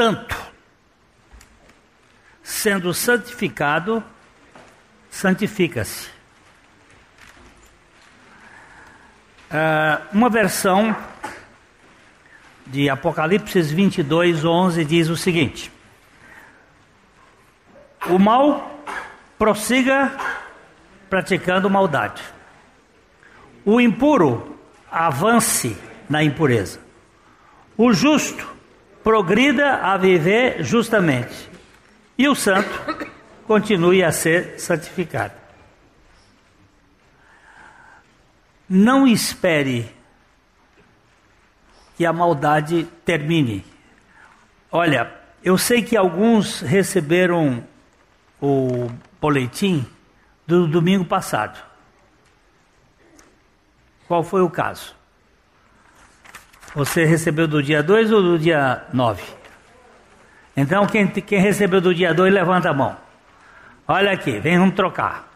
[0.00, 0.34] santo.
[2.42, 4.02] Sendo santificado,
[5.10, 6.08] santifica-se.
[9.50, 10.96] Uh, uma versão
[12.66, 15.70] de Apocalipse 22, 11 diz o seguinte:
[18.08, 18.82] O mal
[19.38, 20.16] prossiga
[21.10, 22.22] praticando maldade,
[23.66, 24.58] o impuro
[24.90, 25.76] avance
[26.08, 26.80] na impureza,
[27.76, 28.59] o justo
[29.02, 31.48] progrida a viver justamente,
[32.16, 32.68] e o santo
[33.46, 35.34] continue a ser santificado.
[38.68, 39.90] Não espere
[41.96, 43.64] que a maldade termine.
[44.70, 45.12] Olha,
[45.42, 47.64] eu sei que alguns receberam
[48.40, 48.90] o
[49.20, 49.84] boletim
[50.46, 51.58] do domingo passado.
[54.06, 54.94] Qual foi o caso?
[56.74, 59.22] Você recebeu do dia 2 ou do dia 9?
[60.56, 62.96] Então, quem, quem recebeu do dia 2, levanta a mão.
[63.88, 65.28] Olha aqui, vem, vamos trocar.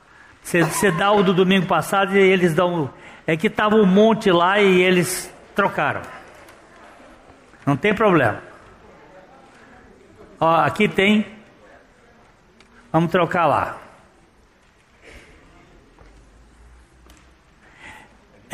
[0.43, 2.91] Você, você dá o do domingo passado e eles dão.
[3.27, 6.03] É que estava um monte lá e eles trocaram.
[7.67, 8.41] Não tem problema.
[10.39, 11.27] Ó, aqui tem.
[12.93, 13.79] Vamos trocar lá.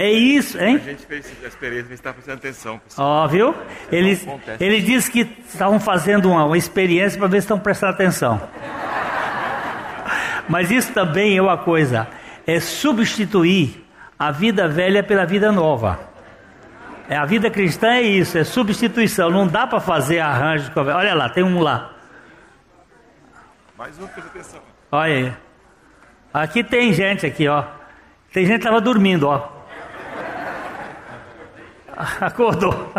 [0.00, 0.76] É isso, hein?
[0.76, 2.80] A gente fez a experiência, mas está prestando atenção.
[2.96, 3.54] Ó, viu?
[3.92, 4.26] Eles,
[4.58, 8.40] ele disse que estavam fazendo uma, uma experiência para ver se estão prestando atenção.
[10.48, 12.08] Mas isso também é uma coisa,
[12.46, 13.86] é substituir
[14.18, 16.00] a vida velha pela vida nova.
[17.06, 19.28] É, a vida cristã é isso, é substituição.
[19.28, 20.72] Não dá para fazer arranjo.
[20.76, 21.92] Olha lá, tem um lá.
[23.76, 24.60] Mais um, presta atenção.
[24.90, 25.32] Olha aí.
[26.32, 27.64] Aqui tem gente aqui, ó.
[28.32, 29.59] Tem gente que estava dormindo, ó.
[32.20, 32.92] Acordou.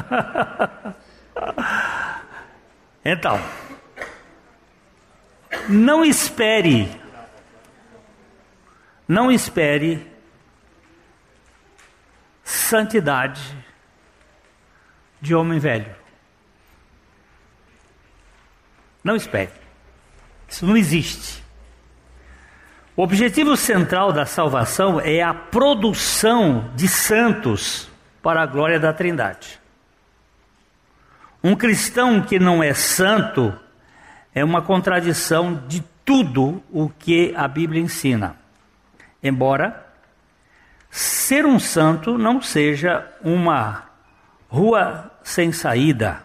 [3.04, 3.40] então,
[5.68, 6.90] não espere,
[9.08, 10.10] não espere
[12.44, 13.42] santidade
[15.20, 15.96] de homem velho.
[19.04, 19.52] Não espere.
[20.48, 21.44] Isso não existe.
[22.96, 27.91] O objetivo central da salvação é a produção de santos
[28.22, 29.60] para a glória da Trindade.
[31.44, 33.54] Um cristão que não é santo
[34.34, 38.36] é uma contradição de tudo o que a Bíblia ensina.
[39.24, 39.86] Embora
[40.90, 43.90] ser um santo não seja uma
[44.50, 46.22] rua sem saída,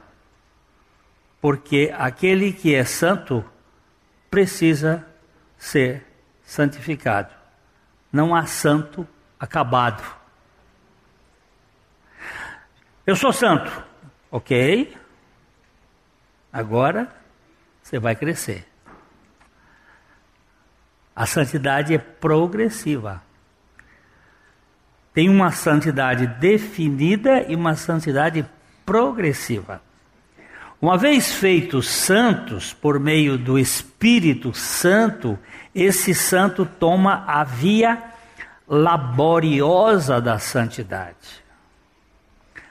[1.40, 3.44] porque aquele que é santo
[4.30, 5.06] precisa
[5.56, 6.04] ser
[6.42, 7.32] santificado.
[8.12, 9.06] Não há santo
[9.38, 10.02] acabado.
[13.06, 13.70] Eu sou santo,
[14.32, 14.96] ok?
[16.52, 17.08] Agora
[17.80, 18.66] você vai crescer.
[21.14, 23.22] A santidade é progressiva.
[25.14, 28.44] Tem uma santidade definida e uma santidade
[28.84, 29.80] progressiva.
[30.82, 35.38] Uma vez feitos santos por meio do Espírito Santo,
[35.72, 38.02] esse santo toma a via
[38.66, 41.45] laboriosa da santidade.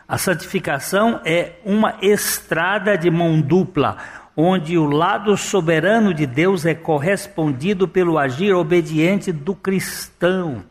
[0.07, 3.97] A santificação é uma estrada de mão dupla,
[4.37, 10.63] onde o lado soberano de Deus é correspondido pelo agir obediente do cristão.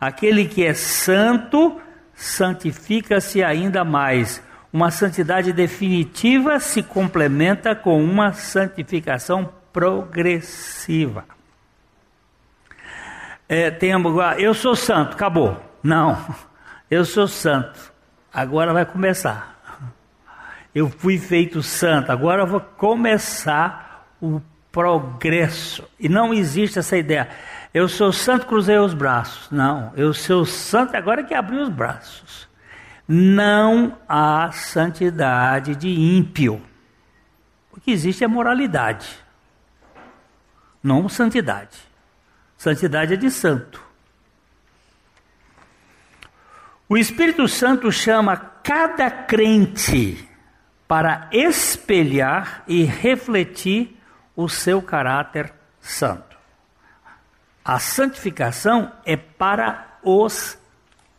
[0.00, 1.80] Aquele que é santo
[2.14, 4.42] santifica-se ainda mais.
[4.72, 11.24] Uma santidade definitiva se complementa com uma santificação progressiva.
[13.48, 13.92] É, tem,
[14.38, 15.56] eu sou santo, acabou.
[15.82, 16.18] Não,
[16.90, 17.95] eu sou santo.
[18.36, 19.56] Agora vai começar.
[20.74, 25.88] Eu fui feito santo, agora eu vou começar o progresso.
[25.98, 27.30] E não existe essa ideia.
[27.72, 29.50] Eu sou santo, cruzei os braços.
[29.50, 32.46] Não, eu sou santo agora que abri os braços.
[33.08, 36.60] Não há santidade de ímpio.
[37.72, 39.08] O que existe é moralidade,
[40.82, 41.78] não santidade.
[42.58, 43.85] Santidade é de santo.
[46.88, 50.28] O Espírito Santo chama cada crente
[50.86, 53.96] para espelhar e refletir
[54.36, 56.36] o seu caráter santo.
[57.64, 60.56] A santificação é para os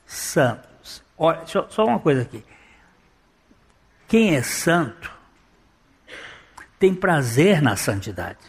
[0.05, 1.03] santos.
[1.17, 2.45] Olha, só uma coisa aqui.
[4.07, 5.11] Quem é santo
[6.79, 8.39] tem prazer na santidade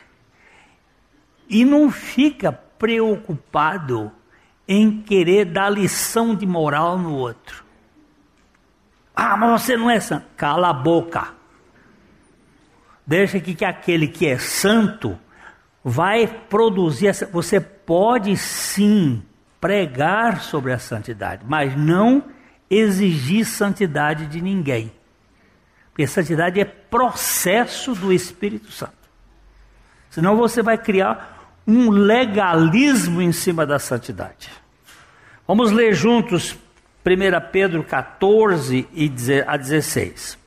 [1.49, 4.12] e não fica preocupado
[4.69, 7.65] em querer dar lição de moral no outro.
[9.17, 10.26] Ah, mas você não é santo.
[10.37, 11.29] Cala a boca.
[13.06, 15.19] Deixa que, que aquele que é santo
[15.82, 17.09] vai produzir.
[17.09, 19.23] Essa, você pode sim
[19.59, 22.23] pregar sobre a santidade, mas não
[22.70, 24.93] exigir santidade de ninguém.
[25.88, 28.93] Porque santidade é processo do Espírito Santo.
[30.11, 31.38] Senão você vai criar
[31.69, 34.49] um legalismo em cima da santidade.
[35.47, 36.56] Vamos ler juntos
[37.05, 38.88] 1 Pedro 14
[39.47, 40.38] a 16.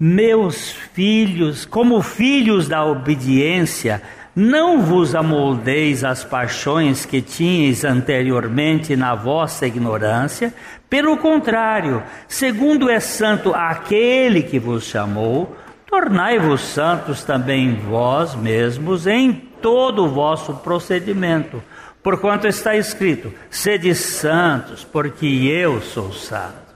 [0.00, 4.00] Meus filhos, como filhos da obediência,
[4.34, 10.54] não vos amoldeis às paixões que tinhais anteriormente na vossa ignorância,
[10.88, 15.54] pelo contrário, segundo é santo aquele que vos chamou,
[15.86, 21.62] tornai-vos santos também vós mesmos em todo o vosso procedimento.
[22.02, 26.68] Porquanto está escrito: sede santos, porque eu sou santo.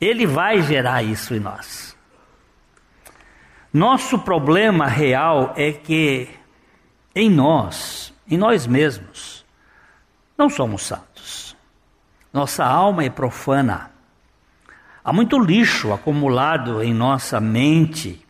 [0.00, 1.96] Ele vai gerar isso em nós.
[3.72, 6.28] Nosso problema real é que
[7.14, 9.44] em nós, em nós mesmos,
[10.36, 11.56] não somos santos.
[12.32, 13.90] Nossa alma é profana.
[15.02, 18.24] Há muito lixo acumulado em nossa mente.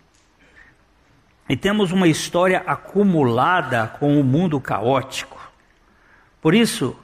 [1.49, 5.39] E temos uma história acumulada com o mundo caótico.
[6.41, 6.97] Por isso,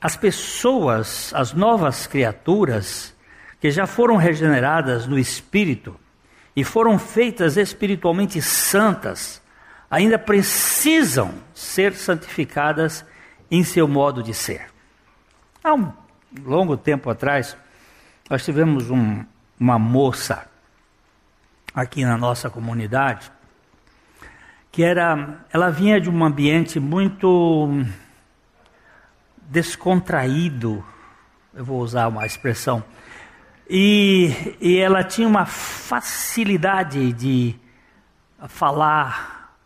[0.00, 3.14] as pessoas, as novas criaturas
[3.60, 5.98] que já foram regeneradas no espírito,
[6.56, 9.42] e foram feitas espiritualmente santas,
[9.90, 13.04] ainda precisam ser santificadas
[13.50, 14.66] em seu modo de ser.
[15.62, 15.92] Há um
[16.44, 17.56] longo tempo atrás,
[18.28, 19.24] nós tivemos um,
[19.58, 20.48] uma moça
[21.74, 23.30] aqui na nossa comunidade
[24.74, 27.70] que era, ela vinha de um ambiente muito
[29.42, 30.84] descontraído,
[31.54, 32.82] eu vou usar uma expressão,
[33.70, 37.54] e, e ela tinha uma facilidade de
[38.48, 39.56] falar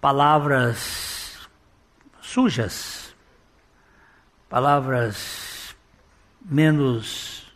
[0.00, 1.46] palavras
[2.22, 3.14] sujas,
[4.48, 5.76] palavras
[6.42, 7.54] menos,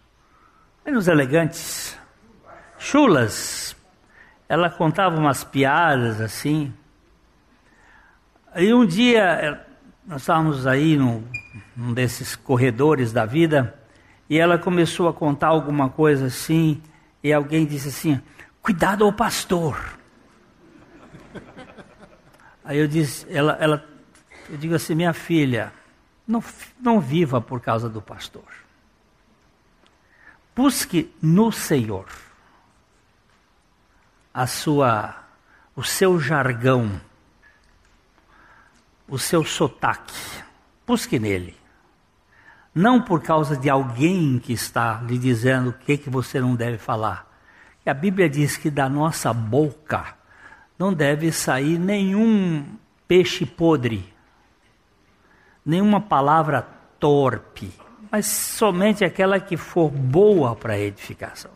[0.84, 1.98] menos elegantes,
[2.78, 3.74] chulas.
[4.52, 6.74] Ela contava umas piadas assim.
[8.54, 9.64] E um dia,
[10.06, 11.24] nós estávamos aí num,
[11.74, 13.74] num desses corredores da vida,
[14.28, 16.82] e ela começou a contar alguma coisa assim,
[17.24, 18.20] e alguém disse assim:
[18.60, 19.98] Cuidado ao pastor.
[22.62, 23.82] Aí eu disse, ela, ela,
[24.50, 25.72] eu digo assim, minha filha,
[26.28, 26.44] não,
[26.78, 28.44] não viva por causa do pastor.
[30.54, 32.04] Busque no Senhor
[34.32, 35.14] a sua,
[35.76, 37.00] o seu jargão,
[39.08, 40.42] o seu sotaque.
[40.86, 41.56] Busque nele.
[42.74, 46.78] Não por causa de alguém que está lhe dizendo o que, que você não deve
[46.78, 47.30] falar.
[47.84, 50.14] A Bíblia diz que da nossa boca
[50.78, 52.64] não deve sair nenhum
[53.06, 54.12] peixe podre,
[55.66, 56.66] nenhuma palavra
[56.98, 57.72] torpe,
[58.10, 61.50] mas somente aquela que for boa para a edificação.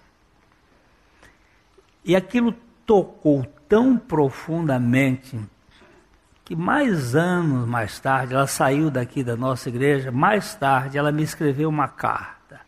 [2.05, 2.55] E aquilo
[2.87, 5.39] tocou tão profundamente
[6.47, 11.25] que mais anos mais tarde, ela saiu daqui da nossa igreja, mais tarde ela me
[11.25, 12.61] escreveu uma carta.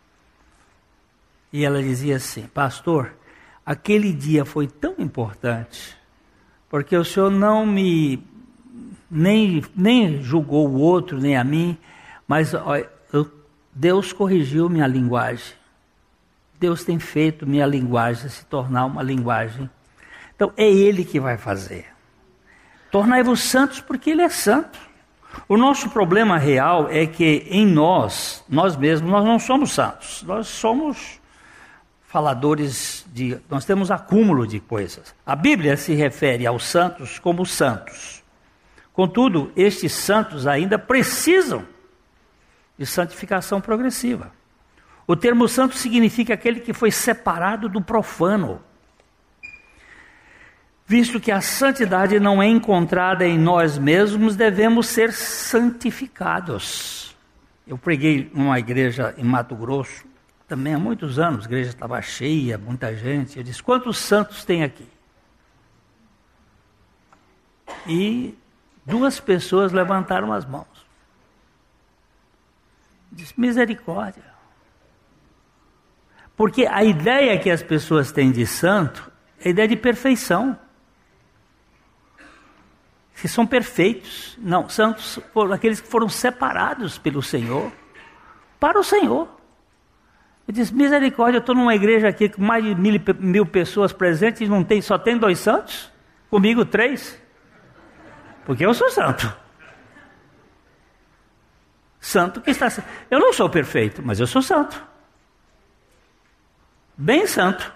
[1.52, 3.12] E ela dizia assim: Pastor,
[3.64, 5.96] aquele dia foi tão importante,
[6.68, 8.20] porque o senhor não me.
[9.08, 11.78] nem, nem julgou o outro, nem a mim,
[12.26, 12.76] mas ó,
[13.12, 13.30] eu,
[13.72, 15.54] Deus corrigiu minha linguagem.
[16.58, 19.70] Deus tem feito minha linguagem se tornar uma linguagem.
[20.38, 21.86] Então é Ele que vai fazer.
[22.92, 24.78] Tornai-vos santos porque Ele é santo.
[25.48, 30.22] O nosso problema real é que em nós, nós mesmos, nós não somos santos.
[30.22, 31.20] Nós somos
[32.06, 33.36] faladores de.
[33.50, 35.12] Nós temos acúmulo de coisas.
[35.26, 38.22] A Bíblia se refere aos santos como santos.
[38.92, 41.64] Contudo, estes santos ainda precisam
[42.78, 44.30] de santificação progressiva.
[45.04, 48.62] O termo santo significa aquele que foi separado do profano
[50.88, 57.14] Visto que a santidade não é encontrada em nós mesmos, devemos ser santificados.
[57.66, 60.06] Eu preguei numa igreja em Mato Grosso,
[60.48, 63.36] também há muitos anos, a igreja estava cheia, muita gente.
[63.36, 64.88] Eu disse: quantos santos tem aqui?
[67.86, 68.34] E
[68.86, 70.86] duas pessoas levantaram as mãos.
[73.12, 74.24] Disse: misericórdia.
[76.34, 80.58] Porque a ideia que as pessoas têm de santo é a ideia de perfeição
[83.20, 84.36] que são perfeitos.
[84.40, 87.72] Não, santos foram aqueles que foram separados pelo Senhor
[88.58, 89.28] para o Senhor.
[90.46, 94.40] Eu disse, misericórdia, eu estou numa igreja aqui com mais de mil, mil pessoas presentes
[94.40, 95.92] e não tem, só tem dois santos?
[96.30, 97.20] Comigo três?
[98.44, 99.30] Porque eu sou santo.
[102.00, 102.68] Santo que está.
[103.10, 104.82] Eu não sou perfeito, mas eu sou santo.
[106.96, 107.74] Bem santo.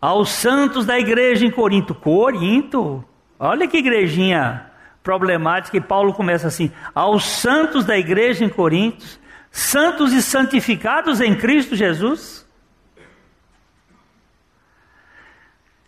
[0.00, 1.94] Aos santos da igreja em Corinto.
[1.94, 3.04] Corinto?
[3.44, 4.70] Olha que igrejinha
[5.02, 5.76] problemática.
[5.76, 9.04] E Paulo começa assim: Aos santos da igreja em Corinto,
[9.50, 12.46] santos e santificados em Cristo Jesus.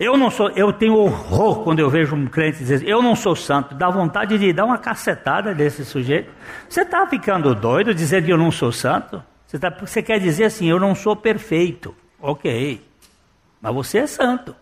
[0.01, 3.37] Eu não sou, eu tenho horror quando eu vejo um crente dizer, eu não sou
[3.37, 6.33] santo, dá vontade de dar uma cacetada desse sujeito.
[6.69, 9.23] Você está ficando doido dizendo que eu não sou santo?
[9.47, 11.95] Você, tá, você quer dizer assim, eu não sou perfeito.
[12.21, 12.85] Ok,
[13.63, 14.57] mas você é santo.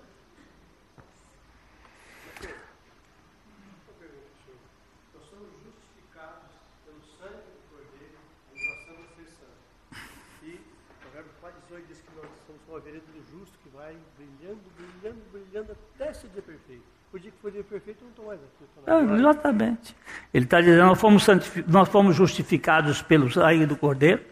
[16.03, 17.02] até dia perfeito.
[17.13, 18.65] O dia que for dia perfeito, não estou mais aqui.
[18.87, 19.95] É, exatamente.
[20.33, 21.27] Ele está dizendo, nós fomos,
[21.69, 24.23] nós fomos justificados pelo sangue do Cordeiro,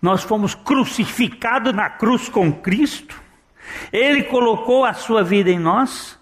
[0.00, 3.20] nós fomos crucificados na cruz com Cristo,
[3.92, 6.16] Ele colocou a sua vida em nós,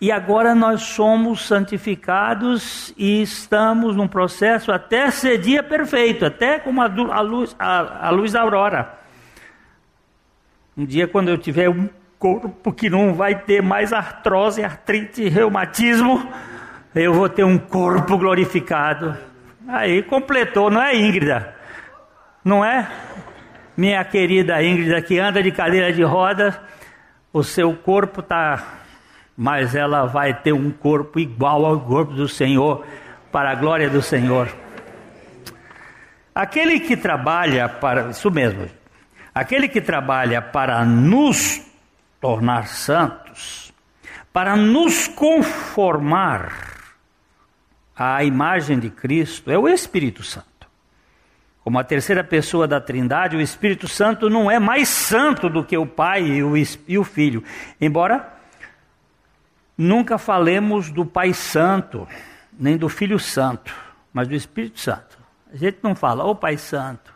[0.00, 6.80] e agora nós somos santificados e estamos num processo até ser dia perfeito, até como
[6.80, 6.86] a,
[7.20, 8.98] luz, a, a luz da aurora.
[10.76, 11.88] Um dia, quando eu tiver um
[12.20, 16.30] corpo que não vai ter mais artrose, artrite, reumatismo,
[16.94, 19.16] eu vou ter um corpo glorificado.
[19.66, 21.54] Aí completou, não é Íngrida?
[22.44, 22.86] Não é?
[23.74, 26.62] Minha querida Íngrida que anda de cadeira de roda,
[27.32, 28.64] o seu corpo está,
[29.34, 32.84] mas ela vai ter um corpo igual ao corpo do Senhor,
[33.32, 34.48] para a glória do Senhor.
[36.34, 38.66] Aquele que trabalha para, isso mesmo,
[39.34, 41.69] aquele que trabalha para nos
[42.20, 43.72] tornar santos,
[44.32, 46.52] para nos conformar
[47.96, 50.46] à imagem de Cristo, é o Espírito Santo.
[51.64, 55.76] Como a terceira pessoa da Trindade, o Espírito Santo não é mais santo do que
[55.76, 56.54] o Pai e o,
[56.88, 57.44] e o Filho.
[57.80, 58.32] Embora
[59.76, 62.08] nunca falemos do Pai Santo,
[62.58, 63.74] nem do Filho Santo,
[64.12, 65.18] mas do Espírito Santo.
[65.52, 67.12] A gente não fala, ô Pai Santo.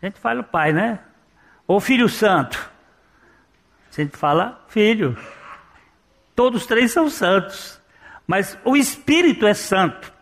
[0.00, 1.00] A gente fala o Pai, né?
[1.66, 2.73] Ô Filho Santo.
[3.96, 5.16] A gente fala filho.
[6.34, 7.80] Todos três são santos.
[8.26, 10.12] Mas o Espírito é santo.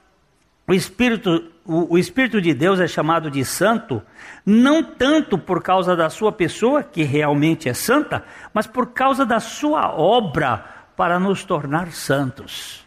[0.67, 4.03] O Espírito, o, o, Espírito de Deus é chamado de santo,
[4.45, 8.25] não tanto por causa da sua pessoa, que realmente é santa,
[8.55, 10.65] mas por causa da sua obra
[10.97, 12.85] para nos tornar santos.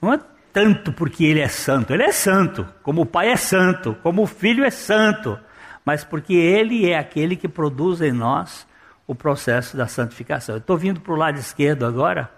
[0.00, 0.20] Não é
[0.52, 4.26] tanto porque ele é santo, ele é santo, como o Pai é santo, como o
[4.26, 5.38] Filho é santo,
[5.84, 8.66] mas porque ele é aquele que produz em nós
[9.06, 10.56] o processo da santificação.
[10.56, 12.30] estou vindo para o lado esquerdo agora,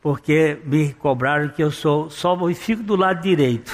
[0.00, 3.72] porque me cobraram que eu sou só e fico do lado direito.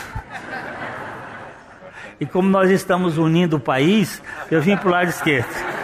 [2.19, 5.75] E como nós estamos unindo o país, eu vim para o lado esquerdo.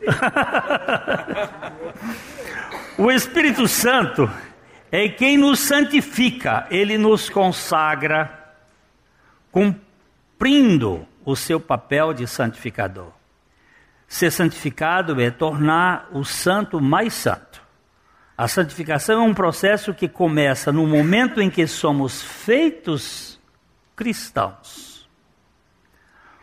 [2.98, 4.30] o Espírito Santo
[4.90, 8.52] é quem nos santifica, ele nos consagra,
[9.52, 13.12] cumprindo o seu papel de santificador.
[14.08, 17.62] Ser santificado é tornar o santo mais santo.
[18.36, 23.38] A santificação é um processo que começa no momento em que somos feitos
[23.94, 25.08] cristãos.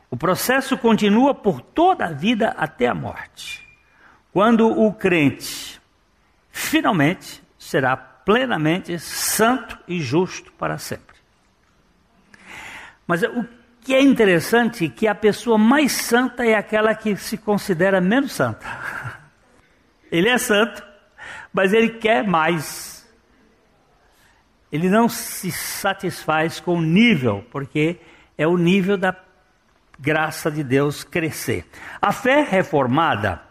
[0.09, 3.67] O processo continua por toda a vida até a morte.
[4.31, 5.81] Quando o crente
[6.51, 11.15] finalmente será plenamente santo e justo para sempre.
[13.07, 13.43] Mas o
[13.87, 18.67] que é interessante que a pessoa mais santa é aquela que se considera menos santa.
[20.11, 20.83] Ele é santo,
[21.53, 23.09] mas ele quer mais.
[24.69, 27.97] Ele não se satisfaz com o nível, porque
[28.37, 29.15] é o nível da
[29.97, 31.65] graça de Deus crescer.
[32.01, 33.41] A fé reformada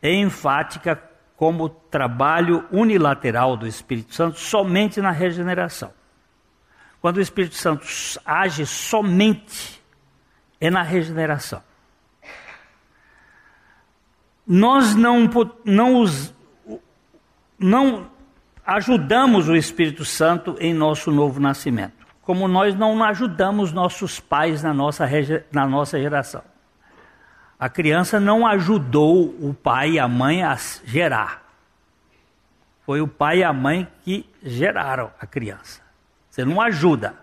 [0.00, 0.96] é enfática
[1.36, 5.92] como trabalho unilateral do Espírito Santo somente na regeneração.
[7.02, 7.84] Quando o Espírito Santo
[8.24, 9.82] age somente
[10.60, 11.60] é na regeneração.
[14.46, 15.28] Nós não,
[15.64, 16.04] não,
[17.58, 18.10] não
[18.64, 24.72] ajudamos o Espírito Santo em nosso novo nascimento, como nós não ajudamos nossos pais na
[24.72, 25.04] nossa,
[25.50, 26.44] na nossa geração.
[27.58, 31.42] A criança não ajudou o pai e a mãe a gerar.
[32.86, 35.81] Foi o pai e a mãe que geraram a criança.
[36.32, 37.14] Você não ajuda.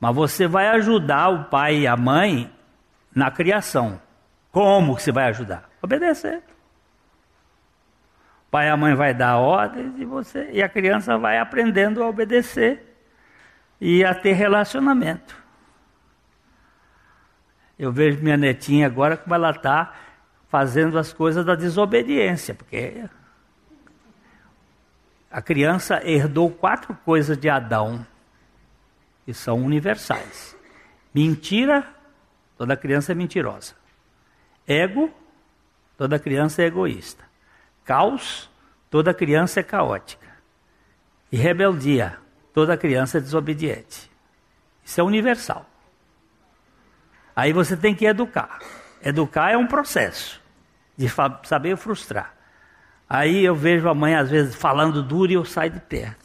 [0.00, 2.52] Mas você vai ajudar o pai e a mãe
[3.14, 4.02] na criação.
[4.50, 5.70] Como que você vai ajudar?
[5.80, 6.42] Obedecer.
[8.48, 12.02] O pai e a mãe vai dar ordens e você e a criança vai aprendendo
[12.02, 12.84] a obedecer
[13.80, 15.40] e a ter relacionamento.
[17.78, 19.94] Eu vejo minha netinha agora como ela está
[20.48, 23.04] fazendo as coisas da desobediência, porque
[25.30, 28.04] a criança herdou quatro coisas de Adão
[29.24, 30.56] que são universais:
[31.14, 31.86] mentira,
[32.56, 33.74] toda criança é mentirosa.
[34.66, 35.12] Ego,
[35.96, 37.24] toda criança é egoísta.
[37.84, 38.50] Caos,
[38.90, 40.26] toda criança é caótica.
[41.30, 42.18] E rebeldia,
[42.52, 44.10] toda criança é desobediente.
[44.84, 45.66] Isso é universal.
[47.34, 48.58] Aí você tem que educar.
[49.02, 50.40] Educar é um processo
[50.96, 51.08] de
[51.44, 52.34] saber frustrar.
[53.08, 56.21] Aí eu vejo a mãe às vezes falando duro e eu saio de perto.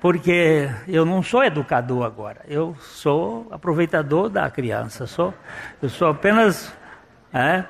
[0.00, 5.34] Porque eu não sou educador agora, eu sou aproveitador da criança, sou,
[5.82, 6.72] eu sou apenas.
[7.32, 7.64] É,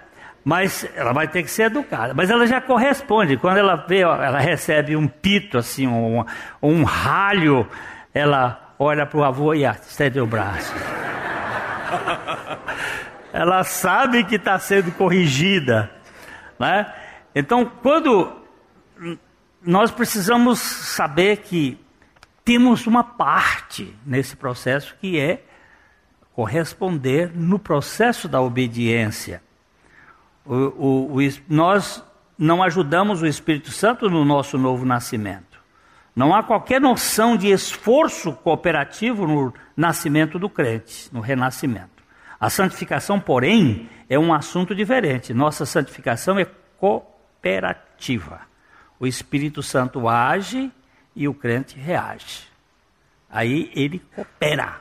[0.44, 2.14] mas ela vai ter que ser educada.
[2.14, 3.36] Mas ela já corresponde.
[3.36, 6.24] Quando ela vê, ela recebe um pito, assim, um,
[6.62, 7.66] um ralho,
[8.14, 10.72] ela olha para o avô e estende o braço.
[13.32, 15.90] ela sabe que está sendo corrigida.
[16.58, 16.86] Né?
[17.34, 18.40] Então, quando
[19.62, 21.78] nós precisamos saber que
[22.44, 25.44] temos uma parte nesse processo que é
[26.32, 29.42] corresponder no processo da obediência.
[30.44, 31.18] O, o, o,
[31.48, 32.02] nós
[32.38, 35.60] não ajudamos o Espírito Santo no nosso novo nascimento.
[36.16, 42.02] Não há qualquer noção de esforço cooperativo no nascimento do crente, no renascimento.
[42.38, 45.34] A santificação, porém, é um assunto diferente.
[45.34, 46.46] Nossa santificação é
[46.78, 48.40] cooperativa.
[48.98, 50.72] O Espírito Santo age
[51.20, 52.48] e o crente reage.
[53.28, 54.80] Aí ele coopera.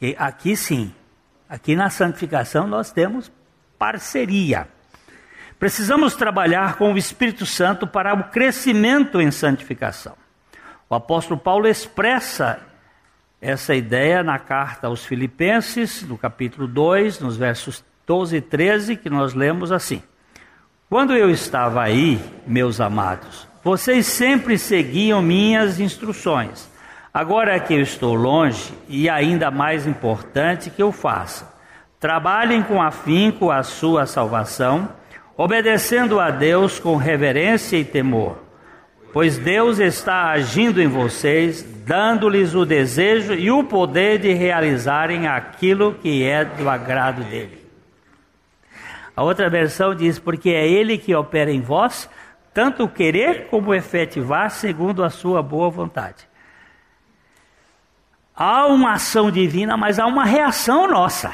[0.00, 0.90] E aqui sim,
[1.46, 3.30] aqui na santificação nós temos
[3.78, 4.68] parceria.
[5.58, 10.16] Precisamos trabalhar com o Espírito Santo para o crescimento em santificação.
[10.88, 12.58] O apóstolo Paulo expressa
[13.38, 19.10] essa ideia na carta aos Filipenses, no capítulo 2, nos versos 12 e 13, que
[19.10, 20.02] nós lemos assim:
[20.88, 26.70] Quando eu estava aí, meus amados, vocês sempre seguiam minhas instruções.
[27.12, 31.52] Agora que eu estou longe, e ainda mais importante que eu faça,
[31.98, 34.88] trabalhem com afinco a sua salvação,
[35.36, 38.38] obedecendo a Deus com reverência e temor,
[39.12, 45.94] pois Deus está agindo em vocês, dando-lhes o desejo e o poder de realizarem aquilo
[45.94, 47.66] que é do agrado dele.
[49.16, 52.08] A outra versão diz: Porque é Ele que opera em vós,
[52.56, 56.26] tanto o querer como o efetivar, segundo a sua boa vontade.
[58.34, 61.30] Há uma ação divina, mas há uma reação nossa.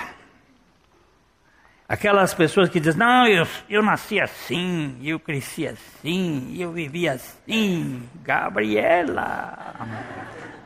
[1.88, 8.02] Aquelas pessoas que dizem, não, eu, eu nasci assim, eu cresci assim, eu vivi assim.
[8.24, 9.76] Gabriela.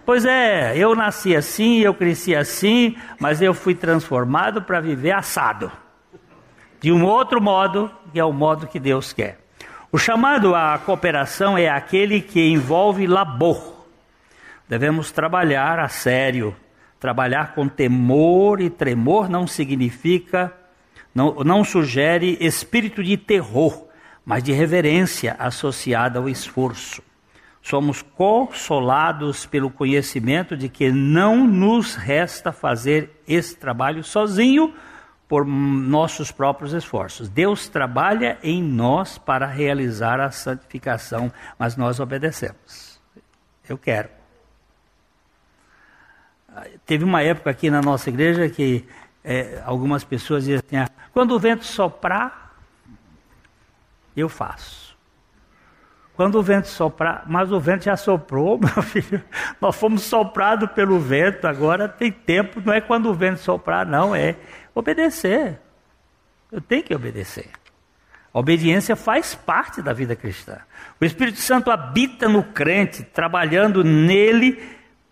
[0.07, 5.71] Pois é, eu nasci assim, eu cresci assim, mas eu fui transformado para viver assado
[6.81, 9.46] de um outro modo, que é o modo que Deus quer.
[9.97, 13.87] O chamado à cooperação é aquele que envolve labor.
[14.69, 16.55] Devemos trabalhar a sério,
[17.01, 20.53] trabalhar com temor e tremor não significa,
[21.15, 23.87] não, não sugere espírito de terror,
[24.23, 27.03] mas de reverência associada ao esforço.
[27.63, 34.75] Somos consolados pelo conhecimento de que não nos resta fazer esse trabalho sozinho,
[35.29, 37.29] por nossos próprios esforços.
[37.29, 43.01] Deus trabalha em nós para realizar a santificação, mas nós obedecemos.
[43.69, 44.09] Eu quero.
[46.87, 48.87] Teve uma época aqui na nossa igreja que
[49.23, 52.55] é, algumas pessoas diziam assim: ah, quando o vento soprar,
[54.17, 54.86] eu faço.
[56.17, 59.23] Quando o vento soprar, mas o vento já soprou, meu filho.
[59.61, 64.15] Nós fomos soprados pelo vento, agora tem tempo, não é quando o vento soprar, não,
[64.15, 64.37] é
[64.77, 65.59] Obedecer.
[66.53, 67.49] Eu tenho que obedecer.
[68.33, 70.59] A obediência faz parte da vida cristã.
[71.01, 74.63] O Espírito Santo habita no crente, trabalhando nele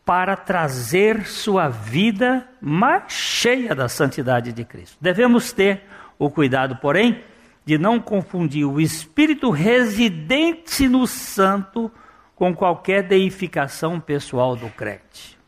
[0.05, 4.99] para trazer sua vida mais cheia da santidade de Cristo.
[5.01, 5.85] Devemos ter
[6.19, 7.25] o cuidado, porém,
[7.65, 11.91] de não confundir o Espírito residente no santo
[12.35, 15.39] com qualquer deificação pessoal do crente.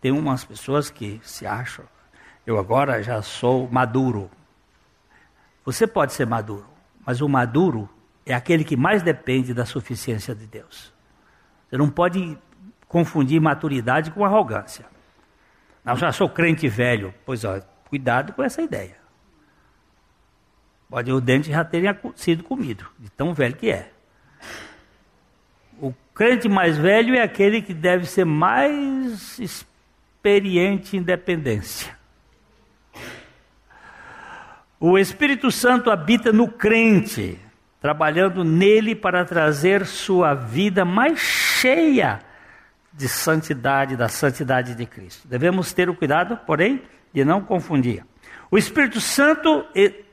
[0.00, 1.84] Tem umas pessoas que se acham
[2.46, 4.30] eu agora já sou maduro.
[5.64, 6.66] Você pode ser maduro,
[7.06, 7.88] mas o maduro
[8.26, 10.92] é aquele que mais depende da suficiência de Deus.
[11.68, 12.36] Você não pode
[12.88, 14.86] confundir maturidade com arrogância.
[15.84, 17.14] Não, já sou crente velho.
[17.24, 18.96] Pois ó, cuidado com essa ideia.
[20.92, 23.88] Pode o dente já ter sido comido, de tão velho que é.
[25.80, 31.96] O crente mais velho é aquele que deve ser mais experiente em dependência.
[34.78, 37.38] O Espírito Santo habita no crente,
[37.80, 42.20] trabalhando nele para trazer sua vida mais cheia
[42.92, 45.26] de santidade, da santidade de Cristo.
[45.26, 46.82] Devemos ter o cuidado, porém,
[47.14, 48.04] de não confundir.
[48.50, 49.64] O Espírito Santo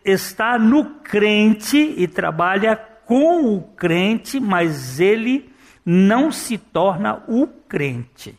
[0.04, 5.52] está no crente e trabalha com o crente, mas ele
[5.86, 8.38] não se torna o crente.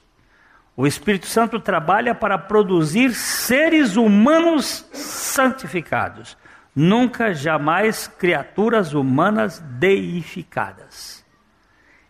[0.76, 6.38] O Espírito Santo trabalha para produzir seres humanos santificados,
[6.74, 11.24] nunca jamais criaturas humanas deificadas.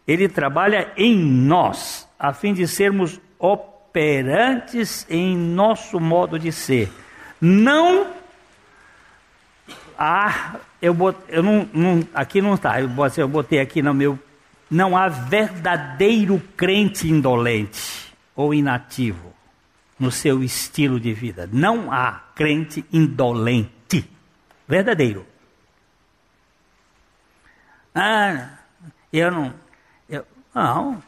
[0.06, 6.92] Ele trabalha em nós, a fim de sermos operantes em nosso modo de ser.
[7.40, 8.19] Não
[10.00, 10.96] há, eu,
[11.28, 14.18] eu não, não, aqui não está, eu botei, eu botei aqui no meu,
[14.70, 19.34] não há verdadeiro crente indolente ou inativo
[19.98, 21.46] no seu estilo de vida.
[21.52, 24.08] Não há crente indolente,
[24.66, 25.26] verdadeiro.
[27.94, 28.48] Ah,
[29.12, 29.52] eu não,
[30.08, 31.02] eu, não,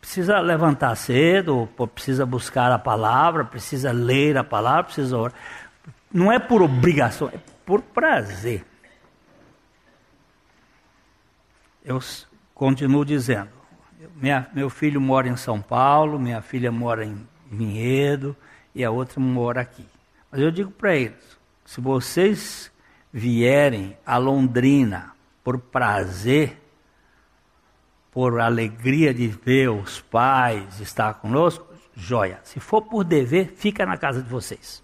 [0.00, 5.34] precisa levantar cedo, precisa buscar a palavra, precisa ler a palavra, precisa orar.
[6.12, 8.64] Não é por obrigação, é por prazer.
[11.84, 12.00] Eu
[12.54, 13.50] continuo dizendo:
[14.16, 18.36] minha, meu filho mora em São Paulo, minha filha mora em Vinhedo
[18.74, 19.86] e a outra mora aqui.
[20.30, 22.70] Mas eu digo para eles: se vocês
[23.12, 26.60] vierem a Londrina por prazer,
[28.10, 32.40] por alegria de ver os pais estar conosco, joia.
[32.44, 34.83] Se for por dever, fica na casa de vocês.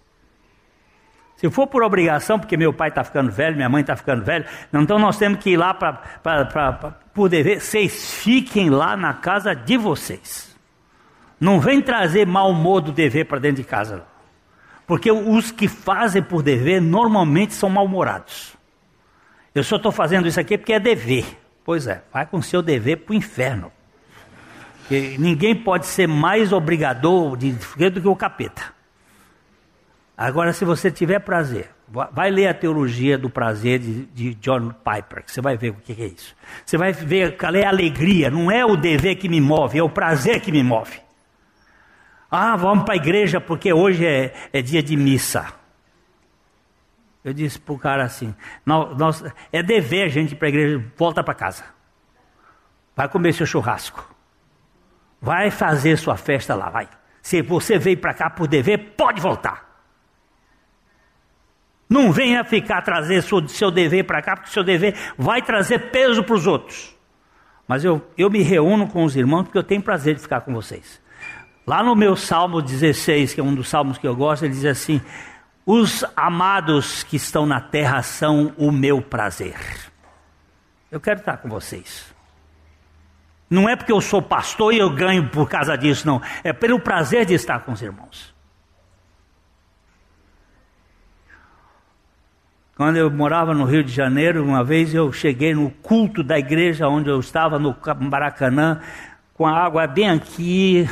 [1.41, 4.45] Se for por obrigação, porque meu pai está ficando velho, minha mãe está ficando velho,
[4.71, 5.93] então nós temos que ir lá pra,
[7.15, 10.55] por dever, vocês fiquem lá na casa de vocês.
[11.39, 14.03] Não vem trazer mau humor do dever para dentro de casa.
[14.85, 18.55] Porque os que fazem por dever normalmente são mal-humorados.
[19.55, 21.25] Eu só estou fazendo isso aqui porque é dever.
[21.65, 23.71] Pois é, vai com seu dever para o inferno.
[24.81, 27.53] Porque ninguém pode ser mais obrigador de,
[27.89, 28.79] do que o capeta.
[30.23, 31.71] Agora, se você tiver prazer,
[32.11, 35.73] vai ler a teologia do prazer de, de John Piper, que você vai ver o
[35.73, 36.35] que é isso.
[36.63, 39.81] Você vai ver qual é a alegria, não é o dever que me move, é
[39.81, 41.01] o prazer que me move.
[42.29, 45.51] Ah, vamos para a igreja porque hoje é, é, dia de missa.
[47.25, 50.85] Eu disse para o cara assim: nós, é dever a gente ir para a igreja,
[50.95, 51.63] volta para casa.
[52.95, 54.07] Vai comer seu churrasco.
[55.19, 56.87] Vai fazer sua festa lá, vai.
[57.23, 59.70] Se você veio para cá por dever, pode voltar.
[61.91, 66.23] Não venha ficar trazer seu, seu dever para cá, porque seu dever vai trazer peso
[66.23, 66.95] para os outros.
[67.67, 70.53] Mas eu, eu me reúno com os irmãos porque eu tenho prazer de ficar com
[70.53, 71.01] vocês.
[71.67, 74.63] Lá no meu Salmo 16, que é um dos salmos que eu gosto, ele diz
[74.63, 75.01] assim:
[75.65, 79.57] Os amados que estão na terra são o meu prazer.
[80.89, 82.05] Eu quero estar com vocês.
[83.49, 86.21] Não é porque eu sou pastor e eu ganho por causa disso, não.
[86.41, 88.30] É pelo prazer de estar com os irmãos.
[92.81, 96.87] Quando eu morava no Rio de Janeiro, uma vez eu cheguei no culto da igreja
[96.87, 98.81] onde eu estava, no Maracanã,
[99.35, 100.89] com a água bem aqui,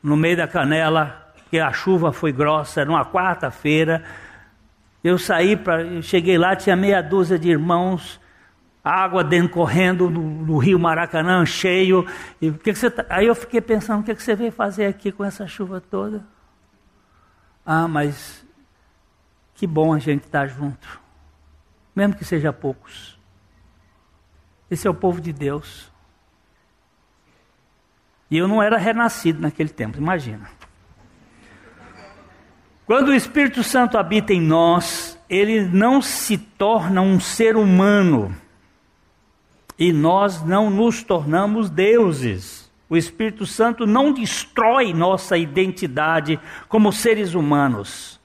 [0.00, 4.04] no meio da canela, porque a chuva foi grossa, era uma quarta-feira.
[5.02, 6.00] Eu saí para.
[6.02, 8.20] Cheguei lá, tinha meia dúzia de irmãos,
[8.84, 12.06] água dentro correndo no, no rio Maracanã, cheio.
[12.40, 13.04] E, que que tá?
[13.08, 16.22] Aí eu fiquei pensando, o que, que você veio fazer aqui com essa chuva toda?
[17.66, 18.39] Ah, mas
[19.60, 20.98] que bom a gente estar junto,
[21.94, 23.18] mesmo que seja poucos.
[24.70, 25.92] Esse é o povo de Deus.
[28.30, 30.48] E eu não era renascido naquele tempo, imagina.
[32.86, 38.34] Quando o Espírito Santo habita em nós, ele não se torna um ser humano.
[39.78, 42.72] E nós não nos tornamos deuses.
[42.88, 48.19] O Espírito Santo não destrói nossa identidade como seres humanos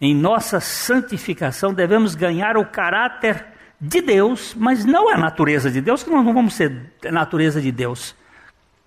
[0.00, 3.44] em nossa santificação, devemos ganhar o caráter
[3.80, 7.70] de Deus, mas não a natureza de Deus, que nós não vamos ser natureza de
[7.70, 8.14] Deus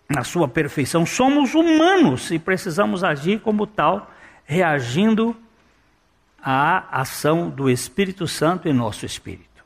[0.09, 1.05] na sua perfeição.
[1.05, 4.11] Somos humanos e precisamos agir como tal,
[4.45, 5.35] reagindo
[6.41, 9.63] à ação do Espírito Santo em nosso espírito.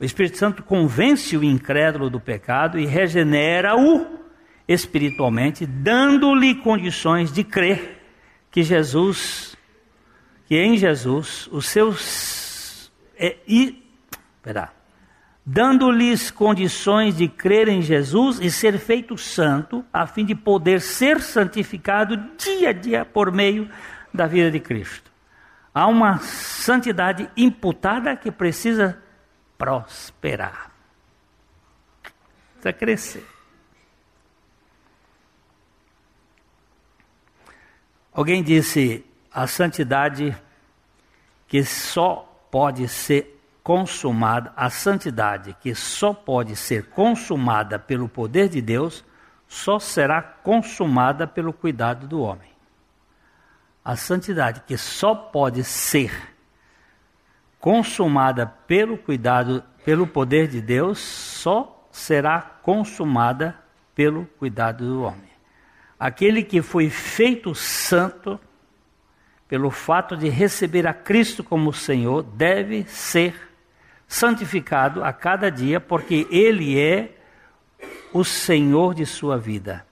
[0.00, 4.18] O Espírito Santo convence o incrédulo do pecado e regenera-o
[4.66, 8.00] espiritualmente, dando-lhe condições de crer
[8.50, 9.51] que Jesus,
[10.52, 12.92] que em Jesus, os seus.
[13.16, 13.82] É, e,
[15.46, 21.22] dando-lhes condições de crer em Jesus e ser feito santo, a fim de poder ser
[21.22, 23.66] santificado dia a dia por meio
[24.12, 25.10] da vida de Cristo.
[25.72, 29.02] Há uma santidade imputada que precisa
[29.56, 30.70] prosperar.
[32.56, 33.26] Precisa crescer.
[38.12, 39.02] Alguém disse
[39.34, 40.36] a santidade
[41.48, 48.60] que só pode ser consumada, a santidade que só pode ser consumada pelo poder de
[48.60, 49.04] Deus,
[49.48, 52.50] só será consumada pelo cuidado do homem.
[53.84, 56.12] A santidade que só pode ser
[57.58, 63.56] consumada pelo cuidado, pelo poder de Deus, só será consumada
[63.94, 65.30] pelo cuidado do homem.
[65.98, 68.40] Aquele que foi feito santo
[69.52, 73.34] pelo fato de receber a Cristo como Senhor deve ser
[74.08, 77.10] santificado a cada dia, porque Ele é
[78.14, 79.84] o Senhor de sua vida,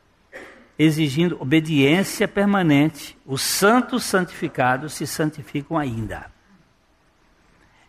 [0.79, 3.19] exigindo obediência permanente.
[3.27, 6.33] Os santos santificados se santificam ainda.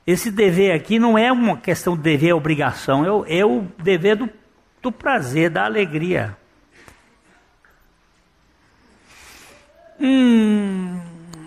[0.06, 4.18] Esse dever aqui não é uma questão de dever, obrigação, é o, é o dever
[4.18, 4.30] do,
[4.82, 6.36] do prazer, da alegria.
[9.98, 10.61] Hum,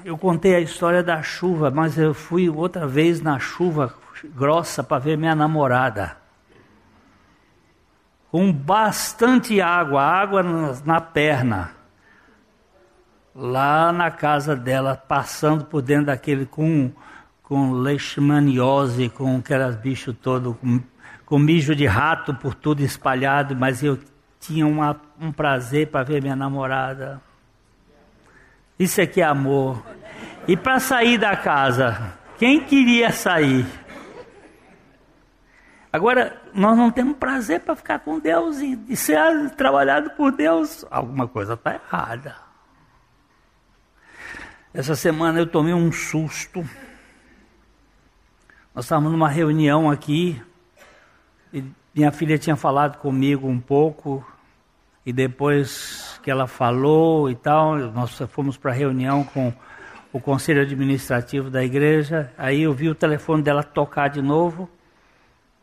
[0.04, 3.94] eu contei a história da chuva, mas eu fui outra vez na chuva
[4.36, 6.16] grossa para ver minha namorada.
[8.30, 11.70] Com bastante água, água na, na perna.
[13.34, 16.92] Lá na casa dela, passando por dentro daquele com,
[17.42, 20.80] com leishmaniose, com aqueles bichos todos, com,
[21.24, 23.98] com mijo de rato por tudo espalhado, mas eu
[24.38, 27.20] tinha uma, um prazer para ver minha namorada.
[28.78, 29.82] Isso aqui é amor.
[30.46, 33.66] E para sair da casa, quem queria sair?
[35.92, 40.84] Agora, nós não temos prazer para ficar com Deus e, e ser trabalhado por Deus.
[40.90, 42.36] Alguma coisa está errada.
[44.74, 46.68] Essa semana eu tomei um susto.
[48.74, 50.42] Nós estávamos numa reunião aqui
[51.52, 54.26] e minha filha tinha falado comigo um pouco
[55.06, 59.52] e depois que ela falou e tal, nós fomos para reunião com
[60.10, 62.32] o conselho administrativo da igreja.
[62.38, 64.66] Aí eu vi o telefone dela tocar de novo,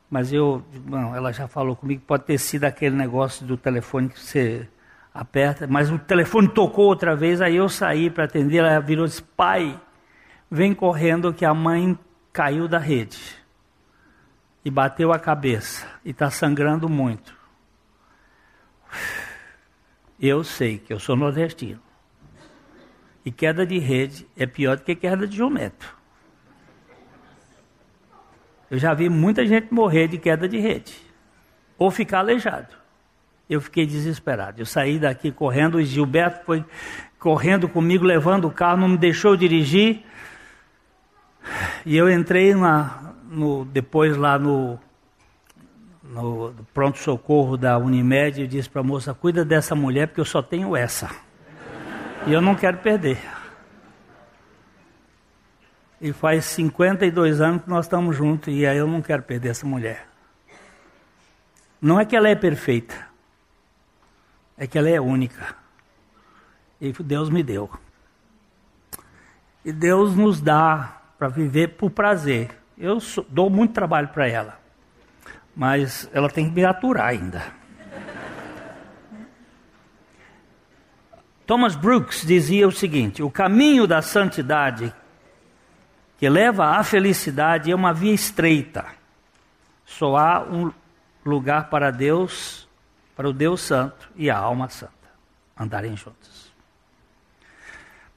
[0.08, 4.20] mas eu, não, ela já falou comigo, pode ter sido aquele negócio do telefone que
[4.20, 4.68] você
[5.12, 9.10] aperta, mas o telefone tocou outra vez, aí eu saí para atender, ela virou e
[9.10, 9.82] disse, pai,
[10.50, 11.98] vem correndo que a mãe
[12.32, 13.36] caiu da rede
[14.64, 17.41] e bateu a cabeça e está sangrando muito.
[20.22, 21.80] Eu sei que eu sou nordestino.
[23.26, 25.98] E queda de rede é pior do que queda de jumento.
[28.70, 30.96] Eu já vi muita gente morrer de queda de rede.
[31.76, 32.74] Ou ficar aleijado.
[33.50, 34.62] Eu fiquei desesperado.
[34.62, 36.64] Eu saí daqui correndo, o Gilberto foi
[37.20, 40.04] correndo comigo, levando o carro, não me deixou dirigir.
[41.84, 44.80] E eu entrei na, no, depois lá no
[46.12, 50.42] no pronto-socorro da Unimed e disse para a moça: cuida dessa mulher porque eu só
[50.42, 51.10] tenho essa.
[52.28, 53.18] E eu não quero perder.
[56.00, 59.66] E faz 52 anos que nós estamos juntos e aí eu não quero perder essa
[59.66, 60.08] mulher.
[61.82, 62.96] Não é que ela é perfeita,
[64.58, 65.56] é que ela é única.
[66.80, 67.70] E Deus me deu.
[69.64, 72.50] E Deus nos dá para viver por prazer.
[72.78, 74.61] Eu sou, dou muito trabalho para ela
[75.56, 77.44] mas ela tem que me aturar ainda.
[81.46, 84.94] Thomas Brooks dizia o seguinte: o caminho da santidade
[86.18, 88.86] que leva à felicidade é uma via estreita.
[89.86, 90.72] Só há um
[91.26, 92.70] lugar para Deus,
[93.16, 94.94] para o Deus Santo e a alma santa
[95.60, 96.52] andarem juntos.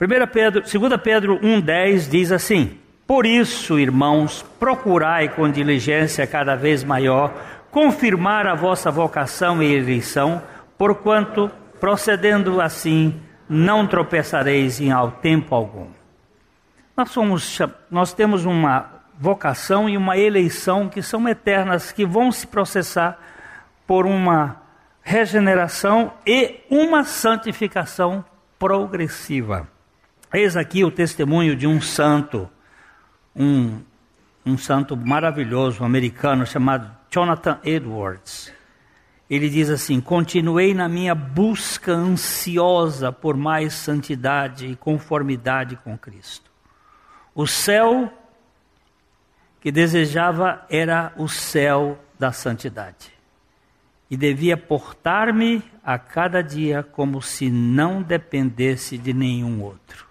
[0.01, 6.83] 1 Pedro, 2 Pedro 1,10 diz assim: por isso, irmãos, procurai com diligência cada vez
[6.83, 7.33] maior
[7.71, 10.41] confirmar a vossa vocação e eleição,
[10.79, 15.89] porquanto, procedendo assim, não tropeçareis em ao tempo algum.
[16.97, 17.59] Nós, somos,
[17.91, 23.19] nós temos uma vocação e uma eleição que são eternas, que vão se processar
[23.87, 24.63] por uma
[25.03, 28.25] regeneração e uma santificação
[28.59, 29.69] progressiva.
[30.33, 32.49] Eis aqui o testemunho de um santo
[33.35, 33.81] um,
[34.45, 38.53] um santo maravilhoso um americano chamado Jonathan Edwards.
[39.29, 46.51] ele diz assim: Continuei na minha busca ansiosa por mais santidade e conformidade com Cristo.
[47.35, 48.13] O céu
[49.61, 53.13] que desejava era o céu da santidade.
[54.11, 60.07] E devia portar-me a cada dia como se não dependesse de nenhum outro.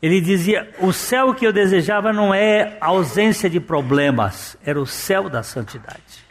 [0.00, 5.28] Ele dizia: o céu que eu desejava não é ausência de problemas, era o céu
[5.28, 6.26] da santidade.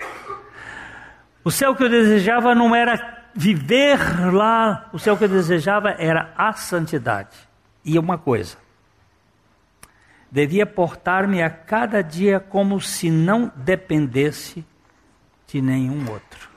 [1.44, 4.00] O céu que eu desejava não era viver
[4.34, 7.38] lá, o céu que eu desejava era a santidade.
[7.84, 8.58] E uma coisa,
[10.32, 14.66] devia portar-me a cada dia como se não dependesse
[15.48, 16.50] de nenhum outro.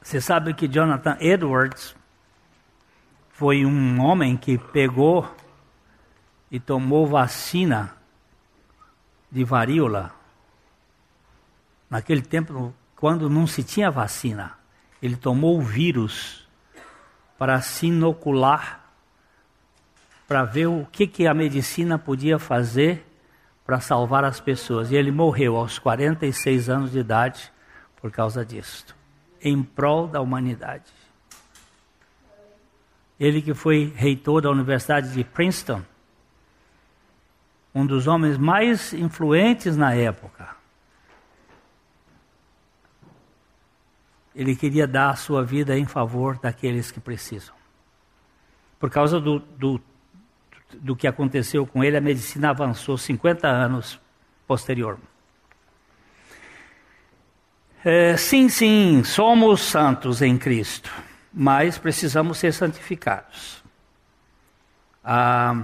[0.00, 1.97] Você sabe que Jonathan Edwards
[3.38, 5.26] foi um homem que pegou
[6.50, 7.96] e tomou vacina
[9.30, 10.18] de varíola
[11.90, 14.52] Naquele tempo, quando não se tinha vacina,
[15.02, 16.46] ele tomou o vírus
[17.38, 18.84] para se inocular,
[20.26, 23.06] para ver o que, que a medicina podia fazer
[23.64, 24.90] para salvar as pessoas.
[24.90, 27.50] E ele morreu aos 46 anos de idade
[27.96, 28.94] por causa disso,
[29.40, 30.97] em prol da humanidade.
[33.18, 35.82] Ele que foi reitor da Universidade de Princeton,
[37.74, 40.58] um dos homens mais influentes na época.
[44.38, 47.52] ele queria dar a sua vida em favor daqueles que precisam.
[48.78, 49.80] Por causa do, do,
[50.74, 54.00] do que aconteceu com ele, a medicina avançou 50 anos
[54.46, 54.96] posterior.
[57.84, 60.88] É, sim, sim, somos santos em Cristo,
[61.40, 63.62] mas precisamos ser santificados.
[65.04, 65.62] Ah,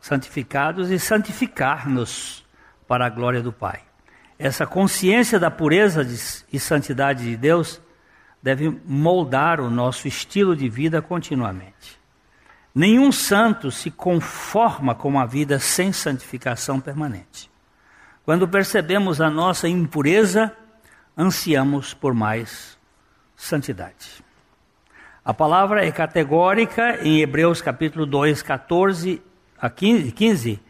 [0.00, 2.42] santificados e santificar-nos
[2.88, 3.82] para a glória do Pai.
[4.38, 6.00] Essa consciência da pureza
[6.50, 7.78] e santidade de Deus
[8.42, 12.00] deve moldar o nosso estilo de vida continuamente.
[12.74, 17.50] Nenhum santo se conforma com uma vida sem santificação permanente.
[18.24, 20.56] Quando percebemos a nossa impureza,
[21.16, 22.78] ansiamos por mais
[23.36, 24.24] santidade.
[25.24, 29.22] A palavra é categórica em Hebreus capítulo 2, 14
[29.58, 30.12] a 15.
[30.12, 30.60] 15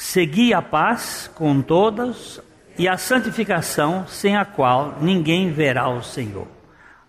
[0.00, 2.40] Segui a paz com todas
[2.78, 6.46] e a santificação, sem a qual ninguém verá o Senhor.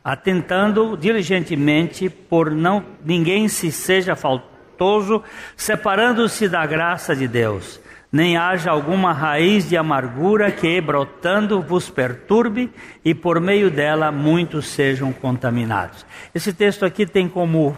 [0.04, 5.24] Atentando diligentemente por não ninguém se seja faltoso,
[5.56, 7.80] separando-se da graça de Deus,
[8.12, 12.72] nem haja alguma raiz de amargura que, brotando, vos perturbe
[13.06, 16.06] e por meio dela muitos sejam contaminados.
[16.34, 17.78] Esse texto aqui tem como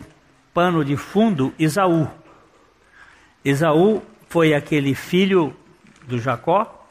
[0.53, 2.07] pano de fundo Isaú.
[3.43, 5.53] Isaú foi aquele filho
[6.07, 6.87] do Jacó,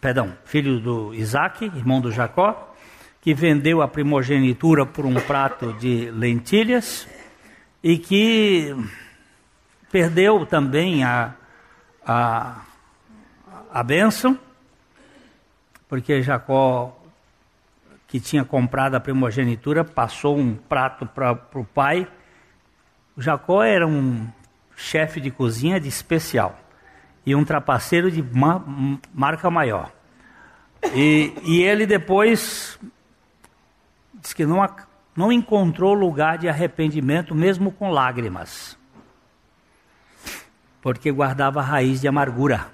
[0.00, 2.74] perdão, filho do Isaac, irmão do Jacó,
[3.22, 7.08] que vendeu a primogenitura por um prato de lentilhas
[7.82, 8.76] e que
[9.90, 11.34] perdeu também a,
[12.06, 12.62] a,
[13.72, 14.38] a bênção,
[15.88, 16.96] porque Jacó,
[18.06, 22.06] que tinha comprado a primogenitura, passou um prato para o pai.
[23.18, 24.28] Jacó era um
[24.76, 26.58] chefe de cozinha de especial
[27.24, 28.24] e um trapaceiro de
[29.12, 29.90] marca maior.
[30.94, 32.78] E, e ele depois
[34.14, 34.64] diz que não,
[35.16, 38.78] não encontrou lugar de arrependimento, mesmo com lágrimas,
[40.86, 42.68] porque guardava raiz de amargura.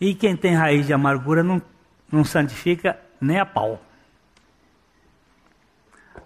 [0.00, 1.62] E quem tem raiz de amargura não,
[2.10, 3.80] não santifica nem a pau.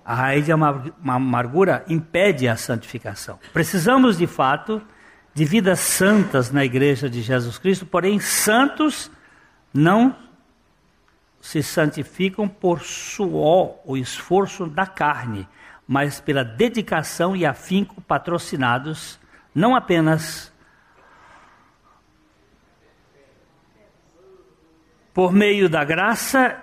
[0.02, 3.38] A raiz de amargura impede a santificação.
[3.52, 4.80] Precisamos, de fato,
[5.34, 9.10] de vidas santas na igreja de Jesus Cristo, porém, santos
[9.70, 10.16] não
[11.42, 15.46] se santificam por suor, o esforço da carne,
[15.86, 19.20] mas pela dedicação e afinco patrocinados
[19.54, 20.52] não apenas
[25.12, 26.62] por meio da graça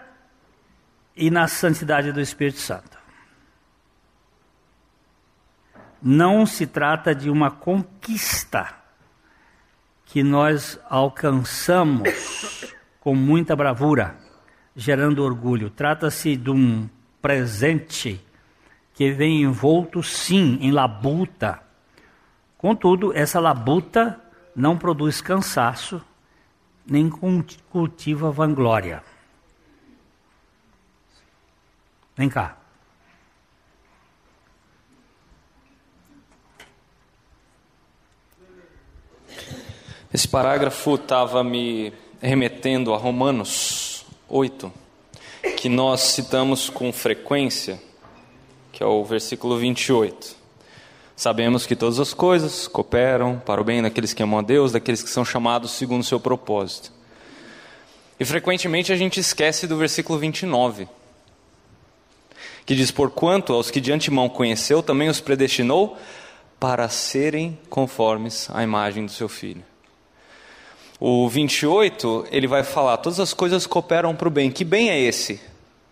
[1.15, 2.97] e na santidade do Espírito Santo.
[6.01, 8.73] Não se trata de uma conquista
[10.05, 14.17] que nós alcançamos com muita bravura,
[14.75, 15.69] gerando orgulho.
[15.69, 16.89] Trata-se de um
[17.21, 18.19] presente
[18.93, 21.61] que vem envolto, sim, em labuta.
[22.59, 24.21] Contudo, essa labuta
[24.53, 26.01] não produz cansaço,
[26.85, 29.01] nem cultiva vanglória.
[32.17, 32.57] Vem cá.
[40.13, 44.69] Esse parágrafo estava me remetendo a Romanos 8,
[45.55, 47.81] que nós citamos com frequência,
[48.73, 50.38] que é o versículo 28.
[51.19, 55.03] Sabemos que todas as coisas cooperam para o bem daqueles que amam a Deus, daqueles
[55.03, 56.93] que são chamados segundo o seu propósito.
[58.17, 60.87] E frequentemente a gente esquece do versículo 29,
[62.65, 65.97] que diz: Porquanto aos que de antemão conheceu, também os predestinou
[66.57, 69.65] para serem conformes à imagem do seu filho.
[71.01, 74.49] O 28, ele vai falar: todas as coisas cooperam para o bem.
[74.49, 75.41] Que bem é esse?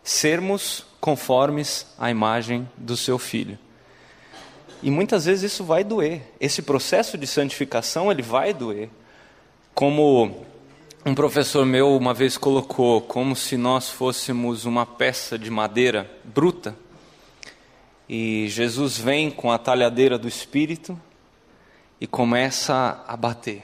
[0.01, 3.59] Sermos conformes à imagem do seu filho.
[4.81, 6.21] E muitas vezes isso vai doer.
[6.39, 8.89] Esse processo de santificação, ele vai doer.
[9.73, 10.45] Como
[11.05, 16.75] um professor meu uma vez colocou, como se nós fôssemos uma peça de madeira bruta.
[18.09, 20.99] E Jesus vem com a talhadeira do Espírito
[21.99, 23.63] e começa a bater.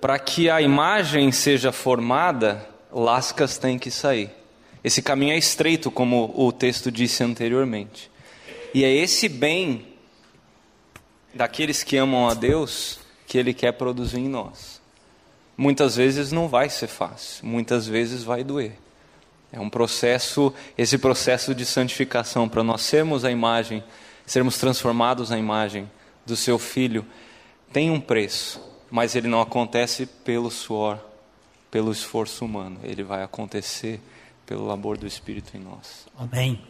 [0.00, 4.30] Para que a imagem seja formada, lascas têm que sair.
[4.82, 8.10] Esse caminho é estreito, como o texto disse anteriormente.
[8.74, 9.86] E é esse bem
[11.32, 14.80] daqueles que amam a Deus que Ele quer produzir em nós.
[15.56, 18.78] Muitas vezes não vai ser fácil, muitas vezes vai doer.
[19.50, 23.82] É um processo, esse processo de santificação, para nós sermos a imagem,
[24.26, 25.90] sermos transformados na imagem
[26.24, 27.04] do Seu Filho,
[27.72, 28.60] tem um preço,
[28.90, 30.98] mas ele não acontece pelo suor,
[31.70, 34.00] pelo esforço humano, ele vai acontecer
[34.46, 36.06] pelo labor do Espírito em nós.
[36.16, 36.62] Amém.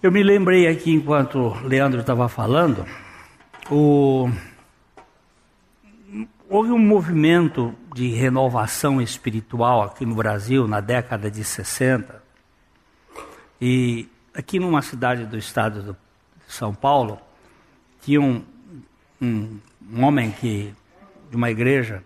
[0.00, 2.86] Eu me lembrei aqui, enquanto o Leandro estava falando,
[3.68, 4.30] o...
[6.48, 12.22] houve um movimento de renovação espiritual aqui no Brasil na década de 60.
[13.60, 15.96] E aqui numa cidade do estado
[16.46, 17.20] de São Paulo,
[18.00, 18.44] tinha um,
[19.20, 19.58] um,
[19.92, 20.72] um homem que,
[21.28, 22.04] de uma igreja,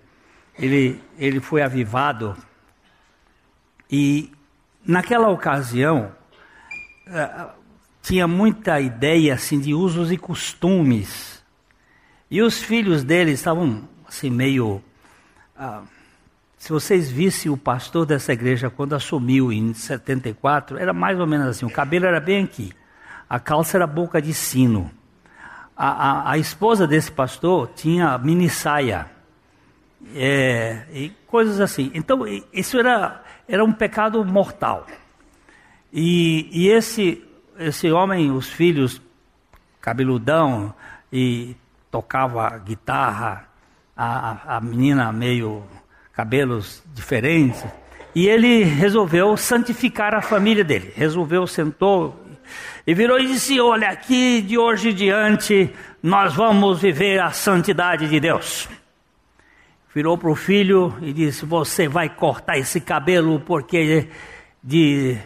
[0.59, 2.35] ele, ele foi avivado
[3.91, 4.33] e
[4.83, 6.11] naquela ocasião
[7.07, 7.49] eh,
[8.03, 11.43] tinha muita ideia assim de usos e costumes.
[12.31, 14.83] E os filhos dele estavam assim meio
[15.57, 15.83] ah,
[16.63, 21.49] se vocês vissem o pastor dessa igreja quando assumiu em 74, era mais ou menos
[21.49, 22.73] assim, o cabelo era bem aqui,
[23.29, 24.89] a calça era boca de sino.
[25.77, 29.11] A, a, a esposa desse pastor tinha mini saia.
[30.15, 31.91] É, e coisas assim.
[31.95, 34.87] Então, isso era, era um pecado mortal.
[35.93, 37.25] E, e esse
[37.59, 39.01] esse homem, os filhos,
[39.81, 40.75] cabeludão,
[41.13, 41.55] e
[41.91, 43.49] tocava guitarra,
[43.97, 45.63] a, a menina meio
[46.13, 47.65] cabelos diferentes,
[48.15, 50.93] e ele resolveu santificar a família dele.
[50.95, 52.23] Resolveu, sentou
[52.87, 55.71] e virou e disse: Olha, aqui de hoje em diante
[56.03, 58.69] nós vamos viver a santidade de Deus.
[59.95, 64.09] Virou para o filho e disse: Você vai cortar esse cabelo porque
[64.63, 65.19] de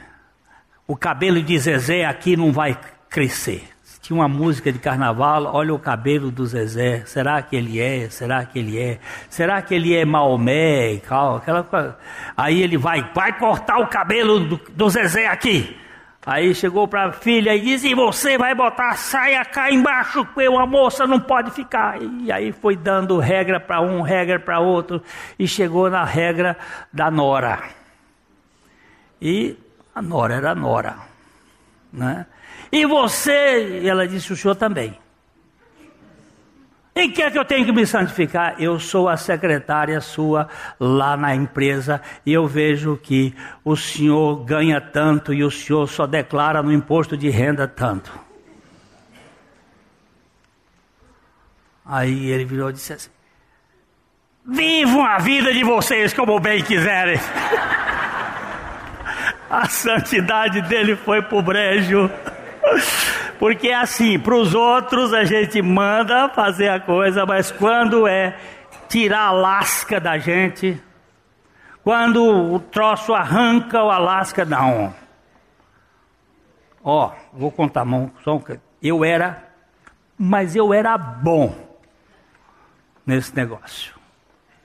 [0.86, 2.78] o cabelo de Zezé aqui não vai
[3.08, 3.68] crescer.
[4.00, 8.08] Tinha uma música de carnaval, olha o cabelo do Zezé, será que ele é?
[8.08, 9.00] Será que ele é?
[9.28, 10.92] Será que ele é Maomé?
[10.94, 11.98] Aquela,
[12.36, 15.76] aí ele vai, vai cortar o cabelo do, do Zezé aqui.
[16.24, 20.24] Aí chegou para a filha e disse: e você vai botar a saia cá embaixo,
[20.24, 22.00] porque uma moça não pode ficar.
[22.20, 25.02] E aí foi dando regra para um, regra para outro,
[25.36, 26.56] e chegou na regra
[26.92, 27.60] da nora.
[29.20, 29.56] E
[29.96, 30.94] a nora era a nora.
[31.90, 32.26] Né?
[32.70, 34.98] E você, ela disse, o senhor também.
[36.94, 38.56] Em que é que eu tenho que me santificar?
[38.58, 43.34] Eu sou a secretária sua lá na empresa e eu vejo que
[43.64, 48.12] o senhor ganha tanto e o senhor só declara no imposto de renda tanto.
[51.84, 53.10] Aí ele virou e disse assim:
[54.44, 57.18] Vivam a vida de vocês como bem quiserem.
[59.48, 62.10] a santidade dele foi pro brejo.
[63.38, 68.36] Porque é assim, para os outros a gente manda fazer a coisa, mas quando é
[68.88, 70.82] tirar a lasca da gente,
[71.84, 74.94] quando o troço arranca o alasca, não.
[76.82, 78.42] Ó, vou contar mão, só um,
[78.82, 79.44] eu era,
[80.16, 81.54] mas eu era bom
[83.04, 83.94] nesse negócio.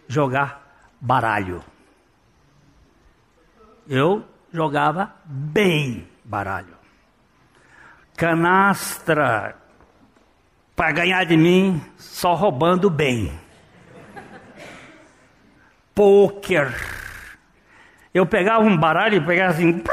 [0.07, 0.61] Jogar
[0.99, 1.63] baralho.
[3.88, 6.75] Eu jogava bem baralho.
[8.15, 9.55] Canastra
[10.75, 13.31] para ganhar de mim, só roubando bem.
[15.93, 16.73] Poker.
[18.13, 19.83] Eu pegava um baralho e pegava assim.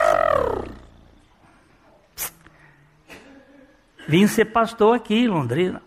[4.09, 5.83] Vim ser pastor aqui em Londrina.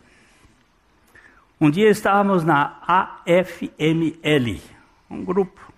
[1.60, 4.62] Um dia estávamos na AFML,
[5.10, 5.71] um grupo.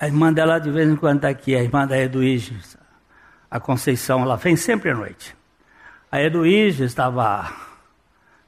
[0.00, 2.56] A irmã dela de vez em quando está aqui, a irmã da Eduíge,
[3.50, 5.36] a Conceição, ela vem sempre à noite.
[6.10, 7.52] A Eduíge estava,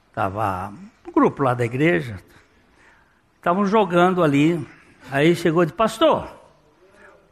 [0.08, 0.72] estava
[1.04, 2.18] no grupo lá da igreja,
[3.36, 4.64] estavam jogando ali.
[5.10, 6.30] Aí chegou de pastor,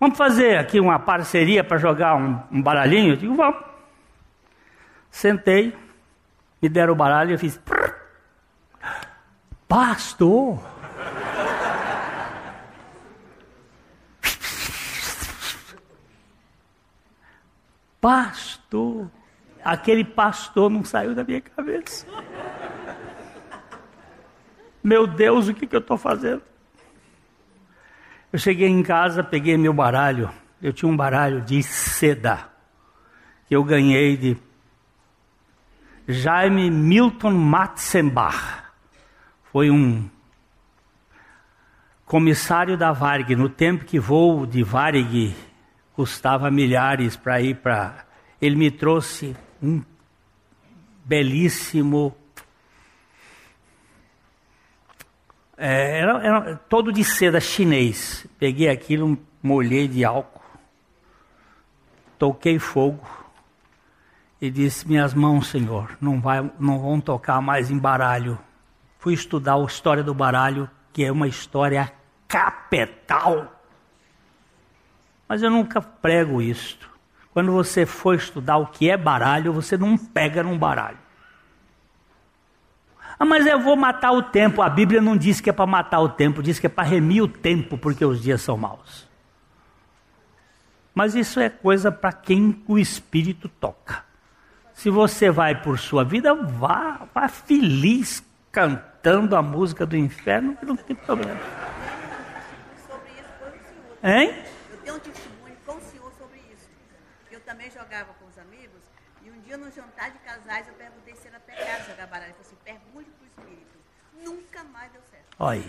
[0.01, 3.13] vamos fazer aqui uma parceria para jogar um, um baralhinho?
[3.13, 3.63] Eu digo, vamos.
[5.13, 5.77] Sentei,
[6.61, 7.61] me deram o baralho e eu fiz.
[9.69, 10.78] Pastor!
[18.01, 19.11] Pastor!
[19.65, 22.07] Aquele pastor não saiu da minha cabeça.
[24.83, 26.43] Meu Deus, o que, que eu estou fazendo?
[28.33, 30.31] Eu cheguei em casa, peguei meu baralho.
[30.63, 32.49] Eu tinha um baralho de seda
[33.47, 34.37] que eu ganhei de
[36.07, 38.63] Jaime Milton Matzenbach.
[39.51, 40.09] Foi um
[42.05, 45.35] comissário da Varg, no tempo que voo de Varg
[45.99, 48.07] custava milhares para ir para.
[48.41, 49.83] Ele me trouxe um
[51.05, 52.17] belíssimo.
[55.57, 58.29] É, era, era todo de seda chinês.
[58.39, 60.41] Peguei aquilo, molhei de álcool,
[62.17, 63.05] toquei fogo
[64.41, 68.39] e disse: Minhas mãos, Senhor, não, vai, não vão tocar mais em baralho.
[69.01, 71.93] Fui estudar a história do baralho, que é uma história
[72.29, 73.58] capital.
[75.29, 76.91] Mas eu nunca prego isto.
[77.33, 80.99] Quando você for estudar o que é baralho, você não pega num baralho.
[83.19, 84.63] Ah, mas eu vou matar o tempo.
[84.63, 87.23] A Bíblia não diz que é para matar o tempo, diz que é para remir
[87.23, 89.09] o tempo, porque os dias são maus.
[90.95, 94.05] Mas isso é coisa para quem o Espírito toca.
[94.73, 100.77] Se você vai por sua vida, vá, vá feliz cantando a música do inferno, não
[100.77, 101.41] tem problema.
[104.03, 104.35] Hein?
[104.89, 106.71] Tenho um testemunho com o senhor sobre isso.
[107.31, 108.81] Eu também jogava com os amigos
[109.23, 112.31] e um dia no jantar de casais eu perguntei se era pecado jogar baralho.
[112.31, 113.79] Ele falou assim, pergunte para o Espírito.
[114.25, 115.27] Nunca mais deu certo.
[115.39, 115.65] Olha,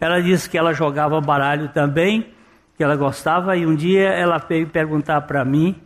[0.00, 2.34] ela disse que ela jogava baralho também,
[2.74, 5.80] que ela gostava, e um dia ela veio perguntar para mim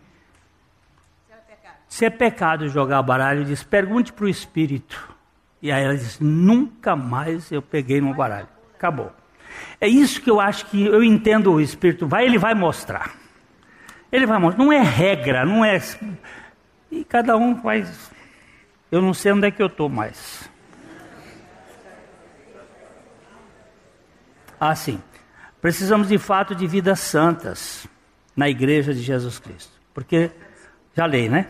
[1.89, 3.41] Se é pecado jogar baralho.
[3.41, 5.15] Eu disse, pergunte para o Espírito.
[5.61, 8.49] E aí ela disse, nunca mais eu peguei no baralho.
[8.75, 9.13] Acabou.
[9.81, 13.15] É isso que eu acho que eu entendo o Espírito vai, ele vai mostrar.
[14.11, 14.65] Ele vai mostrar.
[14.65, 15.81] Não é regra, não é.
[16.91, 18.11] E cada um faz.
[18.91, 20.49] Eu não sei onde é que eu estou mais.
[24.59, 25.01] Ah, sim.
[25.61, 27.87] Precisamos de fato de vidas santas
[28.35, 29.73] na igreja de Jesus Cristo.
[29.93, 30.31] Porque,
[30.95, 31.49] já lei, né?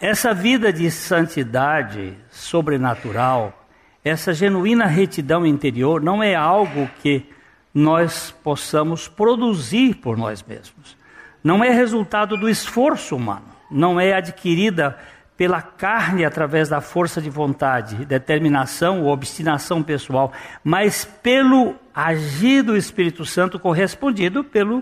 [0.00, 3.66] Essa vida de santidade sobrenatural,
[4.04, 7.26] essa genuína retidão interior, não é algo que
[7.74, 10.96] nós possamos produzir por nós mesmos.
[11.42, 14.96] Não é resultado do esforço humano, não é adquirida
[15.36, 20.32] pela carne através da força de vontade, determinação ou obstinação pessoal,
[20.62, 24.80] mas pelo agir do Espírito Santo correspondido pelo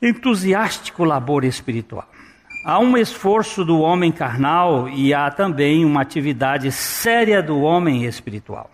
[0.00, 2.08] entusiástico labor espiritual.
[2.64, 8.70] Há um esforço do homem carnal e há também uma atividade séria do homem espiritual.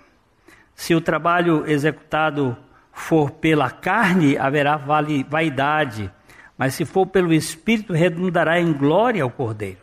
[0.74, 2.54] Se o trabalho executado
[2.92, 6.10] for pela carne, haverá vaidade,
[6.58, 9.80] mas se for pelo espírito, redundará em glória ao cordeiro.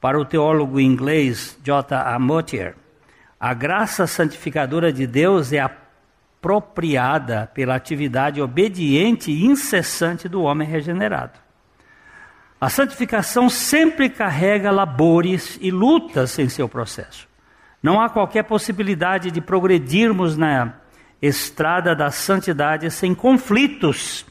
[0.00, 1.94] Para o teólogo inglês J.
[1.94, 2.18] A.
[2.18, 2.74] Motier,
[3.38, 11.45] a graça santificadora de Deus é apropriada pela atividade obediente e incessante do homem regenerado.
[12.60, 17.28] A santificação sempre carrega labores e lutas em seu processo.
[17.82, 20.74] Não há qualquer possibilidade de progredirmos na
[21.20, 24.24] estrada da santidade sem conflitos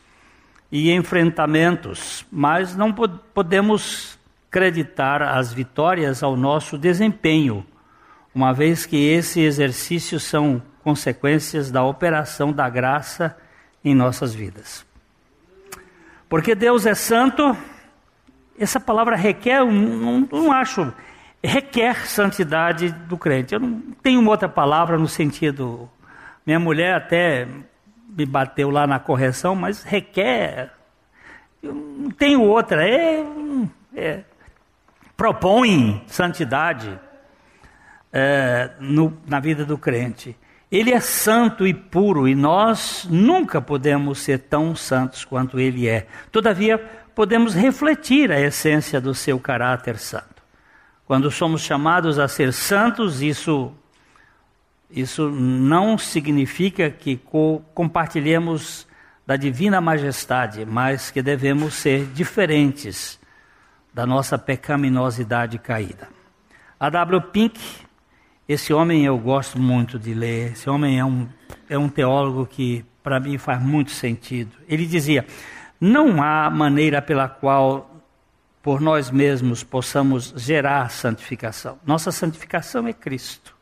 [0.71, 4.17] e enfrentamentos, mas não podemos
[4.49, 7.65] acreditar as vitórias ao nosso desempenho,
[8.34, 13.38] uma vez que esses exercícios são consequências da operação da graça
[13.84, 14.86] em nossas vidas.
[16.28, 17.55] Porque Deus é santo,
[18.57, 20.93] essa palavra requer, não, não acho,
[21.43, 23.53] requer santidade do crente.
[23.53, 25.89] Eu não tenho uma outra palavra no sentido.
[26.45, 27.47] Minha mulher até
[28.07, 30.71] me bateu lá na correção, mas requer.
[31.61, 32.87] Eu não tenho outra.
[32.87, 33.25] É,
[33.95, 34.23] é
[35.15, 36.99] propõe santidade
[38.11, 40.37] é, no, na vida do crente.
[40.71, 46.07] Ele é santo e puro e nós nunca podemos ser tão santos quanto ele é.
[46.31, 46.83] Todavia,
[47.16, 50.43] podemos refletir a essência do seu caráter santo.
[51.07, 53.72] Quando somos chamados a ser santos, isso,
[54.91, 58.86] isso não significa que co compartilhemos
[59.26, 63.20] da divina majestade, mas que devemos ser diferentes
[63.93, 66.09] da nossa pecaminosidade caída.
[66.80, 67.22] A W.
[67.22, 67.59] Pink,
[68.47, 71.28] esse homem eu gosto muito de ler, esse homem é um,
[71.70, 74.51] é um teólogo que para mim faz muito sentido.
[74.68, 75.26] Ele dizia:
[75.80, 77.91] não há maneira pela qual
[78.61, 81.78] por nós mesmos possamos gerar santificação.
[81.86, 83.55] Nossa santificação é Cristo.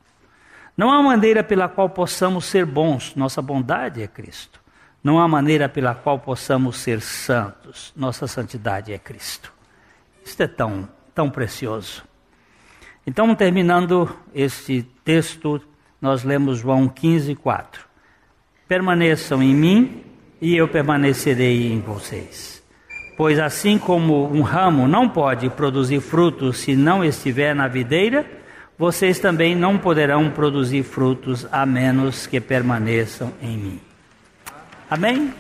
[0.78, 3.14] Não há maneira pela qual possamos ser bons.
[3.16, 4.62] Nossa bondade é Cristo.
[5.04, 7.92] Não há maneira pela qual possamos ser santos.
[7.96, 9.52] Nossa santidade é Cristo.
[10.24, 12.04] Isto é tão, tão precioso.
[13.06, 15.62] Então, terminando este texto,
[16.02, 17.86] nós lemos João 15, 4.
[18.68, 20.04] Permaneçam em mim
[20.44, 22.62] e eu permanecerei em vocês.
[23.16, 28.30] Pois assim como um ramo não pode produzir frutos se não estiver na videira,
[28.78, 33.80] vocês também não poderão produzir frutos a menos que permaneçam em mim.
[34.90, 35.34] Amém?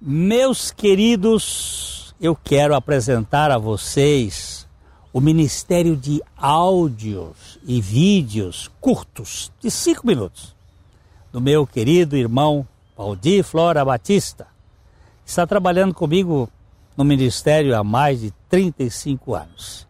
[0.00, 4.66] Meus queridos, eu quero apresentar a vocês
[5.12, 10.56] o Ministério de Áudios e Vídeos curtos, de cinco minutos,
[11.30, 12.66] do meu querido irmão
[12.98, 14.48] Valdir Flora Batista,
[15.24, 16.50] está trabalhando comigo
[16.96, 19.86] no ministério há mais de 35 anos.